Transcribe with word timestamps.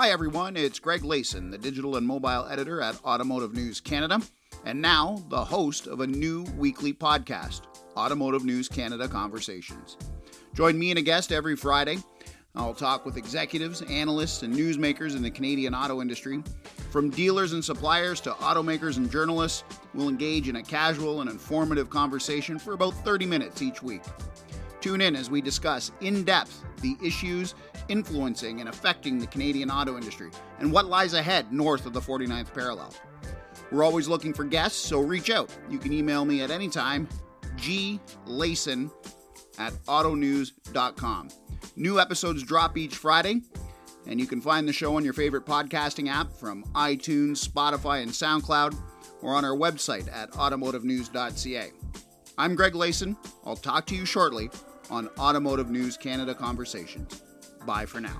Hi, 0.00 0.12
everyone. 0.12 0.56
It's 0.56 0.78
Greg 0.78 1.02
Layson, 1.02 1.50
the 1.50 1.58
digital 1.58 1.96
and 1.96 2.06
mobile 2.06 2.46
editor 2.46 2.80
at 2.80 2.98
Automotive 3.04 3.52
News 3.52 3.82
Canada, 3.82 4.22
and 4.64 4.80
now 4.80 5.22
the 5.28 5.44
host 5.44 5.86
of 5.86 6.00
a 6.00 6.06
new 6.06 6.44
weekly 6.56 6.94
podcast, 6.94 7.64
Automotive 7.98 8.42
News 8.42 8.66
Canada 8.66 9.06
Conversations. 9.08 9.98
Join 10.54 10.78
me 10.78 10.88
and 10.88 10.98
a 10.98 11.02
guest 11.02 11.32
every 11.32 11.54
Friday. 11.54 11.98
I'll 12.54 12.72
talk 12.72 13.04
with 13.04 13.18
executives, 13.18 13.82
analysts, 13.82 14.42
and 14.42 14.54
newsmakers 14.54 15.16
in 15.16 15.22
the 15.22 15.30
Canadian 15.30 15.74
auto 15.74 16.00
industry. 16.00 16.42
From 16.90 17.10
dealers 17.10 17.52
and 17.52 17.62
suppliers 17.62 18.22
to 18.22 18.30
automakers 18.30 18.96
and 18.96 19.10
journalists, 19.10 19.64
we'll 19.92 20.08
engage 20.08 20.48
in 20.48 20.56
a 20.56 20.62
casual 20.62 21.20
and 21.20 21.28
informative 21.28 21.90
conversation 21.90 22.58
for 22.58 22.72
about 22.72 22.94
30 23.04 23.26
minutes 23.26 23.60
each 23.60 23.82
week. 23.82 24.00
Tune 24.80 25.00
in 25.00 25.14
as 25.14 25.30
we 25.30 25.40
discuss 25.40 25.92
in 26.00 26.24
depth 26.24 26.64
the 26.80 26.96
issues 27.04 27.54
influencing 27.88 28.60
and 28.60 28.68
affecting 28.68 29.18
the 29.18 29.26
Canadian 29.26 29.70
auto 29.70 29.96
industry 29.96 30.30
and 30.58 30.72
what 30.72 30.86
lies 30.86 31.12
ahead 31.12 31.52
north 31.52 31.86
of 31.86 31.92
the 31.92 32.00
49th 32.00 32.54
parallel. 32.54 32.94
We're 33.70 33.84
always 33.84 34.08
looking 34.08 34.32
for 34.32 34.44
guests, 34.44 34.78
so 34.78 35.00
reach 35.00 35.30
out. 35.30 35.54
You 35.68 35.78
can 35.78 35.92
email 35.92 36.24
me 36.24 36.42
at 36.42 36.50
any 36.50 36.68
time, 36.68 37.08
glayson 37.56 38.90
at 39.58 39.72
autonews.com. 39.86 41.28
New 41.76 42.00
episodes 42.00 42.42
drop 42.42 42.76
each 42.78 42.96
Friday, 42.96 43.42
and 44.06 44.18
you 44.18 44.26
can 44.26 44.40
find 44.40 44.66
the 44.66 44.72
show 44.72 44.96
on 44.96 45.04
your 45.04 45.12
favorite 45.12 45.44
podcasting 45.44 46.08
app 46.08 46.32
from 46.32 46.64
iTunes, 46.74 47.46
Spotify, 47.46 48.02
and 48.02 48.10
SoundCloud, 48.10 48.76
or 49.22 49.34
on 49.34 49.44
our 49.44 49.56
website 49.56 50.10
at 50.12 50.30
automotivenews.ca. 50.32 51.70
I'm 52.38 52.54
Greg 52.54 52.72
Layson. 52.72 53.16
I'll 53.44 53.56
talk 53.56 53.86
to 53.86 53.94
you 53.94 54.06
shortly 54.06 54.50
on 54.90 55.08
Automotive 55.18 55.70
News 55.70 55.96
Canada 55.96 56.34
Conversations. 56.34 57.22
Bye 57.66 57.86
for 57.86 58.00
now. 58.00 58.18